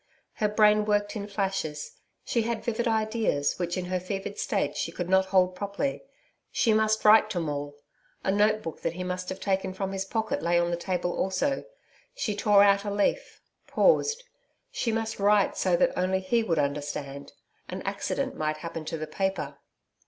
Her 0.37 0.47
brain 0.49 0.85
worked 0.85 1.15
in 1.15 1.27
flashes. 1.27 1.91
She 2.25 2.41
had 2.41 2.63
vivid 2.63 2.87
ideas, 2.87 3.59
which 3.59 3.77
in 3.77 3.85
her 3.85 3.99
fevered 3.99 4.39
state 4.39 4.75
she 4.75 4.91
could 4.91 5.07
not 5.07 5.25
hold 5.27 5.53
properly. 5.53 6.01
She 6.51 6.73
must 6.73 7.05
write 7.05 7.29
to 7.29 7.39
Maule. 7.39 7.75
A 8.23 8.31
notebook 8.31 8.81
that 8.81 8.93
he 8.93 9.03
must 9.03 9.29
have 9.29 9.39
taken 9.39 9.75
from 9.75 9.91
his 9.91 10.03
pocket 10.05 10.41
lay 10.41 10.57
on 10.57 10.71
the 10.71 10.75
table 10.75 11.13
also. 11.15 11.65
She 12.15 12.35
tore 12.35 12.63
out 12.63 12.83
a 12.83 12.89
leaf 12.89 13.41
paused 13.67 14.23
She 14.71 14.91
must 14.91 15.19
write 15.19 15.55
so 15.55 15.75
that 15.77 15.93
only 15.95 16.19
he 16.19 16.41
would 16.41 16.57
understand. 16.57 17.33
An 17.69 17.83
accident 17.83 18.35
might 18.35 18.57
happen 18.57 18.85
to 18.85 18.97
the 18.97 19.05
paper. 19.05 19.59